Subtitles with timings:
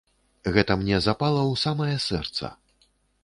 [0.53, 2.53] Гэта мне запала ў самае сэрца.